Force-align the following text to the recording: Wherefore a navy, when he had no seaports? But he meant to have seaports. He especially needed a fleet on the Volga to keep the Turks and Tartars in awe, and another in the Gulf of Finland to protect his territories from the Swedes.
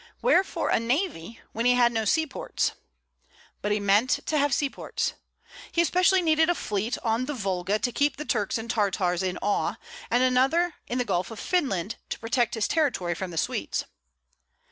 Wherefore 0.23 0.69
a 0.71 0.79
navy, 0.79 1.39
when 1.51 1.67
he 1.67 1.75
had 1.75 1.91
no 1.91 2.05
seaports? 2.05 2.71
But 3.61 3.71
he 3.71 3.79
meant 3.79 4.09
to 4.25 4.35
have 4.39 4.51
seaports. 4.51 5.13
He 5.71 5.79
especially 5.83 6.23
needed 6.23 6.49
a 6.49 6.55
fleet 6.55 6.97
on 7.03 7.25
the 7.25 7.35
Volga 7.35 7.77
to 7.77 7.91
keep 7.91 8.17
the 8.17 8.25
Turks 8.25 8.57
and 8.57 8.67
Tartars 8.67 9.21
in 9.21 9.37
awe, 9.43 9.75
and 10.09 10.23
another 10.23 10.73
in 10.87 10.97
the 10.97 11.05
Gulf 11.05 11.29
of 11.29 11.39
Finland 11.39 11.97
to 12.09 12.17
protect 12.17 12.55
his 12.55 12.67
territories 12.67 13.19
from 13.19 13.29
the 13.29 13.37
Swedes. 13.37 13.85